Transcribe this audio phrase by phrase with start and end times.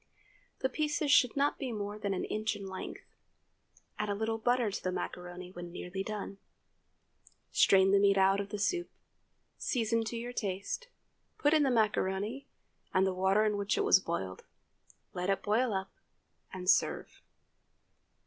[0.61, 3.01] The pieces should not be more than an inch in length.
[3.99, 6.39] Add a little butter to the macaroni when nearly done.
[7.51, 8.89] Strain the meat out of the soup,
[9.59, 10.87] season to your taste,
[11.37, 12.47] put in the macaroni,
[12.91, 14.43] and the water in which it was boiled;
[15.13, 15.91] let it boil up,
[16.51, 17.21] and serve.